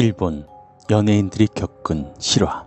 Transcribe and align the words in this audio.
일본 0.00 0.46
연예인들이 0.88 1.46
겪은 1.48 2.14
실화 2.18 2.64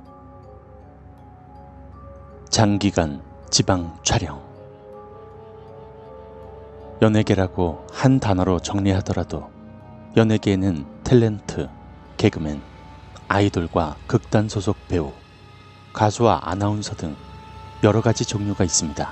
장기간 2.51 3.23
지방 3.49 3.97
촬영 4.03 4.39
연예계라고 7.01 7.87
한 7.91 8.19
단어로 8.19 8.59
정리하더라도 8.59 9.49
연예계에는 10.15 10.85
탤런트, 11.03 11.71
개그맨, 12.17 12.61
아이돌과 13.27 13.95
극단 14.05 14.47
소속 14.47 14.87
배우, 14.87 15.11
가수와 15.91 16.39
아나운서 16.43 16.93
등 16.93 17.15
여러 17.83 18.01
가지 18.01 18.25
종류가 18.25 18.63
있습니다. 18.63 19.11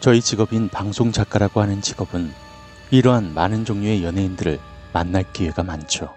저희 0.00 0.22
직업인 0.22 0.70
방송 0.70 1.12
작가라고 1.12 1.60
하는 1.60 1.82
직업은 1.82 2.32
이러한 2.92 3.34
많은 3.34 3.66
종류의 3.66 4.02
연예인들을 4.04 4.58
만날 4.92 5.24
기회가 5.32 5.62
많죠. 5.62 6.14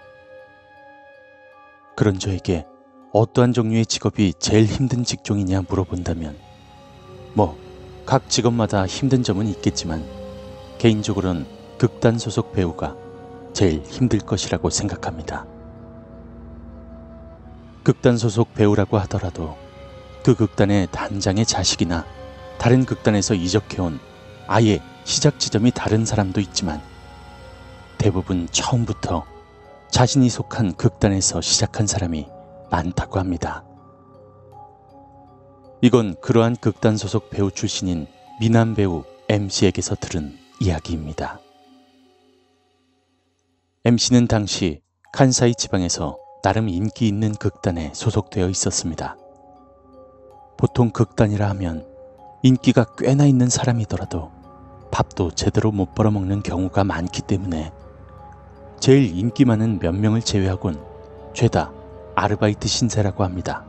그런 1.96 2.18
저에게 2.18 2.66
어떠한 3.12 3.52
종류의 3.52 3.86
직업이 3.86 4.32
제일 4.38 4.64
힘든 4.64 5.04
직종이냐 5.04 5.62
물어본다면, 5.68 6.36
뭐, 7.34 7.58
각 8.06 8.28
직업마다 8.28 8.86
힘든 8.86 9.22
점은 9.22 9.46
있겠지만, 9.48 10.04
개인적으로는 10.78 11.46
극단 11.78 12.18
소속 12.18 12.52
배우가 12.52 12.96
제일 13.52 13.82
힘들 13.82 14.18
것이라고 14.18 14.70
생각합니다. 14.70 15.46
극단 17.82 18.16
소속 18.16 18.54
배우라고 18.54 18.98
하더라도 19.00 19.56
그 20.22 20.34
극단의 20.34 20.88
단장의 20.92 21.44
자식이나 21.44 22.06
다른 22.58 22.84
극단에서 22.84 23.34
이적해온 23.34 23.98
아예 24.46 24.78
시작 25.04 25.40
지점이 25.40 25.72
다른 25.72 26.04
사람도 26.04 26.40
있지만 26.40 26.80
대부분 28.02 28.48
처음부터 28.50 29.24
자신이 29.88 30.28
속한 30.28 30.74
극단에서 30.74 31.40
시작한 31.40 31.86
사람이 31.86 32.26
많다고 32.68 33.20
합니다. 33.20 33.64
이건 35.82 36.16
그러한 36.20 36.56
극단 36.56 36.96
소속 36.96 37.30
배우 37.30 37.52
출신인 37.52 38.08
미남 38.40 38.74
배우 38.74 39.04
MC에게서 39.28 39.94
들은 39.94 40.36
이야기입니다. 40.58 41.38
MC는 43.84 44.26
당시 44.26 44.82
칸사이 45.12 45.54
지방에서 45.54 46.18
나름 46.42 46.68
인기 46.68 47.06
있는 47.06 47.32
극단에 47.32 47.92
소속되어 47.94 48.48
있었습니다. 48.48 49.16
보통 50.56 50.90
극단이라 50.90 51.48
하면 51.50 51.86
인기가 52.42 52.84
꽤나 52.98 53.26
있는 53.26 53.48
사람이더라도 53.48 54.32
밥도 54.90 55.30
제대로 55.30 55.70
못 55.70 55.94
벌어먹는 55.94 56.42
경우가 56.42 56.82
많기 56.82 57.22
때문에 57.22 57.70
제일 58.82 59.16
인기 59.16 59.44
많은 59.44 59.78
몇 59.78 59.94
명을 59.94 60.22
제외하곤 60.22 60.84
죄다 61.34 61.70
아르바이트 62.16 62.66
신세라고 62.66 63.22
합니다. 63.22 63.64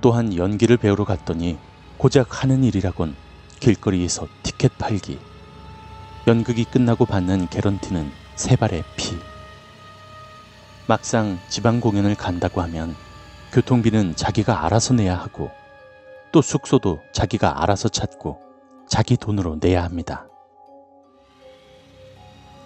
또한 0.00 0.34
연기를 0.34 0.78
배우러 0.78 1.04
갔더니 1.04 1.58
고작 1.98 2.42
하는 2.42 2.64
일이라곤 2.64 3.14
길거리에서 3.60 4.28
티켓 4.42 4.78
팔기, 4.78 5.18
연극이 6.26 6.64
끝나고 6.64 7.04
받는 7.04 7.48
개런티는 7.48 8.10
세 8.34 8.56
발의 8.56 8.82
피. 8.96 9.14
막상 10.86 11.38
지방 11.50 11.80
공연을 11.80 12.14
간다고 12.14 12.62
하면 12.62 12.96
교통비는 13.52 14.16
자기가 14.16 14.64
알아서 14.64 14.94
내야 14.94 15.18
하고 15.18 15.50
또 16.32 16.40
숙소도 16.40 17.02
자기가 17.12 17.62
알아서 17.62 17.90
찾고 17.90 18.40
자기 18.88 19.18
돈으로 19.18 19.58
내야 19.60 19.84
합니다. 19.84 20.29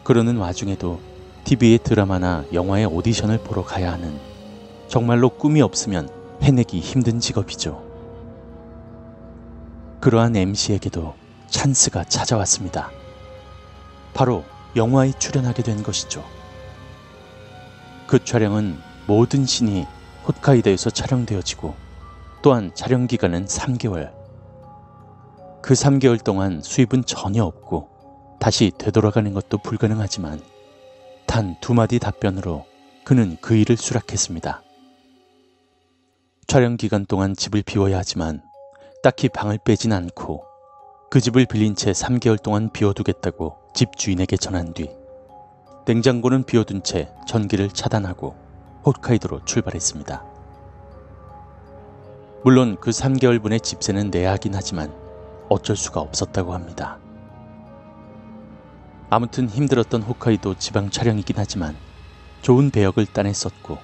그러는 0.05 0.37
와중에도 0.37 1.01
TV의 1.45 1.79
드라마나 1.79 2.45
영화의 2.53 2.85
오디션을 2.85 3.39
보러 3.39 3.65
가야 3.65 3.91
하는 3.93 4.19
정말로 4.87 5.31
꿈이 5.31 5.63
없으면 5.63 6.11
해내기 6.43 6.79
힘든 6.81 7.21
직업이죠. 7.21 7.83
그러한 10.01 10.37
MC에게도 10.37 11.15
찬스가 11.49 12.05
찾아왔습니다. 12.05 12.91
바로 14.13 14.45
영화에 14.77 15.13
출연하게 15.19 15.63
된 15.63 15.83
것이죠. 15.83 16.23
그 18.07 18.23
촬영은 18.23 18.77
모든 19.07 19.47
신이 19.47 19.87
홋카이도에서 20.27 20.91
촬영되어지고 20.91 21.75
또한 22.43 22.73
촬영 22.75 23.07
기간은 23.07 23.47
3개월. 23.47 24.13
그 25.63 25.73
3개월 25.73 26.23
동안 26.23 26.61
수입은 26.63 27.07
전혀 27.07 27.43
없고 27.43 27.94
다시 28.45 28.71
되돌아가는 28.77 29.33
것도 29.33 29.57
불가능하지만 29.57 30.39
단 31.27 31.57
두 31.63 31.73
마디 31.73 31.99
답변으로 31.99 32.67
그는 33.03 33.39
그 33.41 33.57
일을 33.57 33.79
수락했습니다. 33.79 34.63
촬영 36.47 36.77
기간 36.77 37.07
동안 37.07 37.35
집을 37.35 37.63
비워야 37.63 37.97
하지만 37.97 38.43
딱히 39.03 39.31
방을 39.31 39.61
빼진 39.65 39.95
않고 39.95 40.45
그 41.11 41.23
집을 41.23 41.47
빌린 41.47 41.75
채 41.75 41.93
3개월 41.93 42.43
동안 42.43 42.71
비워두겠다고 42.71 43.57
집 43.73 43.97
주인에게 43.97 44.37
전한 44.37 44.75
뒤 44.75 44.91
냉장고는 45.87 46.43
비워둔 46.43 46.83
채 46.83 47.11
전기를 47.27 47.71
차단하고 47.71 48.37
홋카이도로 48.85 49.47
출발했습니다. 49.47 50.23
물론 52.45 52.77
그 52.79 52.91
3개월분의 52.91 53.63
집세는 53.63 54.11
내야 54.11 54.33
하긴 54.33 54.55
하지만 54.55 54.95
어쩔 55.49 55.77
수가 55.77 56.03
없었다고 56.03 56.53
합니다. 56.53 56.99
아무튼 59.15 59.49
힘들었던 59.49 60.03
홋카이도 60.03 60.55
지방 60.55 60.91
촬영이긴 60.91 61.37
하지만 61.39 61.77
좋은 62.43 62.73
배역을 62.73 63.07
따냈었고 63.07 63.79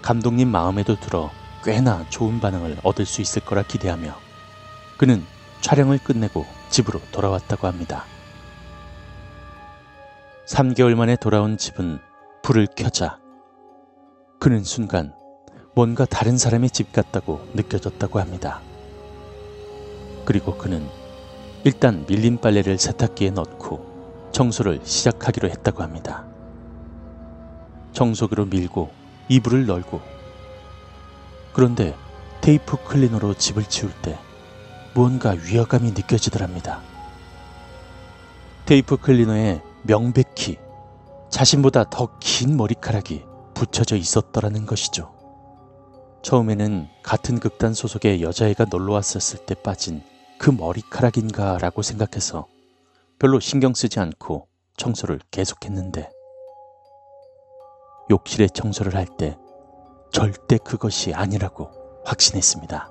감독님 0.00 0.48
마음에도 0.48 0.94
들어 0.94 1.32
꽤나 1.64 2.08
좋은 2.08 2.38
반응을 2.38 2.78
얻을 2.84 3.04
수 3.04 3.20
있을 3.20 3.44
거라 3.44 3.64
기대하며 3.64 4.14
그는 4.96 5.24
촬영을 5.60 5.98
끝내고 5.98 6.46
집으로 6.70 7.00
돌아왔다고 7.10 7.66
합니다. 7.66 8.04
3개월 10.46 10.94
만에 10.94 11.16
돌아온 11.16 11.58
집은 11.58 11.98
불을 12.44 12.68
켜자 12.76 13.18
그는 14.38 14.62
순간 14.62 15.16
뭔가 15.74 16.04
다른 16.04 16.38
사람의 16.38 16.70
집 16.70 16.92
같다고 16.92 17.44
느껴졌다고 17.54 18.20
합니다. 18.20 18.60
그리고 20.24 20.56
그는 20.56 20.88
일단 21.64 22.06
밀린 22.06 22.40
빨래를 22.40 22.78
세탁기에 22.78 23.30
넣고 23.30 23.93
청소를 24.34 24.80
시작하기로 24.82 25.48
했다고 25.48 25.82
합니다. 25.82 26.26
청소기로 27.92 28.46
밀고 28.46 28.90
이불을 29.28 29.66
널고 29.66 30.02
그런데 31.52 31.96
테이프 32.40 32.76
클리너로 32.84 33.34
집을 33.34 33.64
치울 33.64 33.92
때 34.02 34.18
무언가 34.92 35.30
위화감이 35.30 35.92
느껴지더랍니다. 35.92 36.82
테이프 38.66 38.96
클리너에 38.96 39.62
명백히 39.82 40.58
자신보다 41.30 41.84
더 41.90 42.08
긴 42.20 42.56
머리카락이 42.56 43.24
붙여져 43.54 43.96
있었더라는 43.96 44.66
것이죠. 44.66 45.12
처음에는 46.22 46.88
같은 47.02 47.38
극단 47.38 47.72
소속의 47.72 48.22
여자애가 48.22 48.66
놀러 48.70 48.94
왔었을 48.94 49.46
때 49.46 49.54
빠진 49.54 50.02
그 50.38 50.50
머리카락인가 50.50 51.58
라고 51.58 51.82
생각해서 51.82 52.46
별로 53.24 53.40
신경 53.40 53.72
쓰지 53.72 54.00
않고 54.00 54.48
청소를 54.76 55.18
계속했는데 55.30 56.10
욕실에 58.10 58.48
청소를 58.48 58.94
할 58.94 59.06
때 59.16 59.38
절대 60.12 60.58
그것이 60.58 61.14
아니라고 61.14 61.70
확신했습니다. 62.04 62.90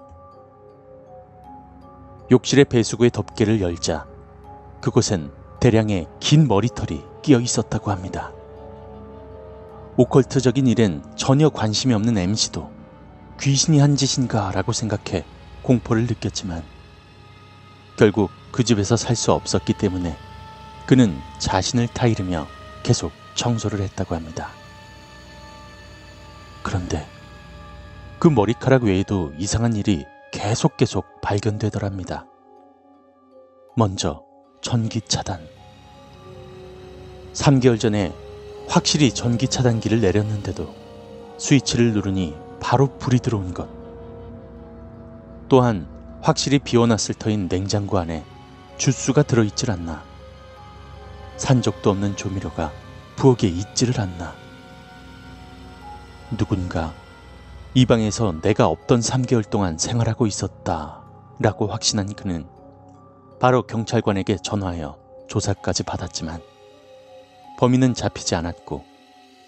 욕실의 2.31 2.65
배수구의 2.65 3.11
덮개를 3.11 3.61
열자 3.61 4.07
그곳엔 4.81 5.31
대량의 5.59 6.07
긴 6.19 6.47
머리털이 6.47 7.03
끼어 7.21 7.39
있었다고 7.39 7.91
합니다. 7.91 8.33
오컬트적인 9.97 10.65
일엔 10.65 11.03
전혀 11.15 11.49
관심이 11.49 11.93
없는 11.93 12.17
MC도 12.17 12.71
귀신이 13.39 13.77
한 13.77 13.95
짓인가 13.95 14.51
라고 14.51 14.71
생각해 14.71 15.25
공포를 15.61 16.07
느꼈지만 16.07 16.72
결국 17.95 18.31
그 18.51 18.63
집에서 18.63 18.95
살 18.95 19.15
수 19.15 19.31
없었기 19.31 19.73
때문에 19.73 20.17
그는 20.85 21.17
자신을 21.39 21.87
타이르며 21.87 22.47
계속 22.83 23.11
청소를 23.35 23.81
했다고 23.81 24.15
합니다. 24.15 24.49
그런데 26.61 27.07
그 28.19 28.27
머리카락 28.27 28.83
외에도 28.83 29.33
이상한 29.37 29.75
일이 29.75 30.05
계속 30.31 30.77
계속 30.77 31.21
발견되더랍니다. 31.21 32.25
먼저 33.75 34.23
전기 34.61 35.01
차단. 35.01 35.47
3개월 37.33 37.79
전에 37.79 38.13
확실히 38.67 39.11
전기 39.11 39.47
차단기를 39.47 39.99
내렸는데도 40.01 40.73
스위치를 41.37 41.93
누르니 41.93 42.35
바로 42.59 42.97
불이 42.97 43.19
들어온 43.19 43.53
것. 43.53 43.67
또한 45.49 45.87
확실히 46.23 46.57
비워놨을 46.57 47.15
터인 47.19 47.49
냉장고 47.49 47.97
안에 47.97 48.23
주스가 48.77 49.23
들어있질 49.23 49.69
않나. 49.69 50.05
산 51.35 51.61
적도 51.61 51.89
없는 51.89 52.15
조미료가 52.15 52.71
부엌에 53.17 53.49
있지를 53.49 53.99
않나. 53.99 54.33
누군가 56.37 56.93
이 57.73 57.85
방에서 57.85 58.39
내가 58.41 58.67
없던 58.67 59.01
3개월 59.01 59.47
동안 59.49 59.77
생활하고 59.77 60.25
있었다 60.25 61.03
라고 61.39 61.67
확신한 61.67 62.13
그는 62.13 62.47
바로 63.41 63.63
경찰관에게 63.63 64.37
전화하여 64.41 64.97
조사까지 65.27 65.83
받았지만 65.83 66.41
범인은 67.59 67.95
잡히지 67.95 68.35
않았고 68.35 68.85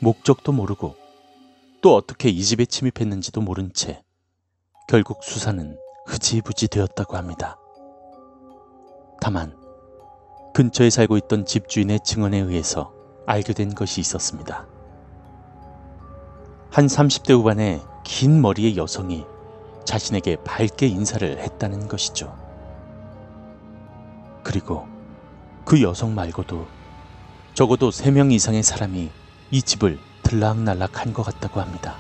목적도 0.01 0.51
모르고 0.51 0.98
또 1.81 1.95
어떻게 1.95 2.27
이 2.27 2.44
집에 2.44 2.66
침입했는지도 2.66 3.39
모른 3.39 3.72
채 3.72 4.04
결국 4.89 5.24
수사는 5.24 5.84
흐지부지 6.05 6.67
되었다고 6.67 7.17
합니다. 7.17 7.57
다만 9.19 9.55
근처에 10.53 10.89
살고 10.89 11.17
있던 11.17 11.45
집주인의 11.45 11.99
증언에 12.03 12.39
의해서 12.39 12.93
알게 13.25 13.53
된 13.53 13.73
것이 13.73 13.99
있었습니다. 14.01 14.67
한 16.71 16.87
30대 16.87 17.33
후반의 17.33 17.81
긴 18.03 18.41
머리의 18.41 18.77
여성이 18.77 19.25
자신에게 19.85 20.37
밝게 20.43 20.87
인사를 20.87 21.39
했다는 21.39 21.87
것이죠. 21.87 22.37
그리고 24.43 24.87
그 25.63 25.81
여성 25.81 26.13
말고도 26.13 26.67
적어도 27.53 27.89
3명 27.89 28.31
이상의 28.31 28.61
사람이 28.61 29.09
이 29.51 29.61
집을 29.61 29.99
들락날락 30.23 31.01
한것 31.01 31.25
같다고 31.25 31.61
합니다. 31.61 31.95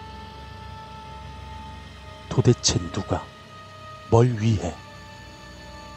도대체 2.29 2.79
누가, 2.91 3.23
뭘 4.09 4.39
위해? 4.39 4.75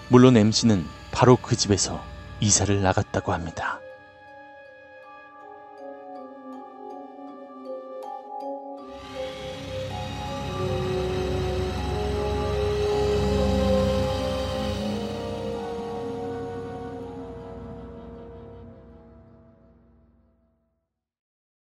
물론 0.08 0.36
MC는 0.36 0.86
바로 1.12 1.36
그 1.36 1.56
집에서 1.56 2.02
이사를 2.40 2.80
나갔다고 2.80 3.32
합니다. 3.32 3.80